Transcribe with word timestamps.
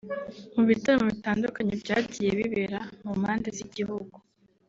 Mu 0.55 0.63
bitaramo 0.69 1.05
bitandukanye 1.13 1.73
byagiye 1.81 2.29
bibera 2.39 2.79
mu 3.03 3.11
mpande 3.19 3.47
z’igihugu 3.57 4.15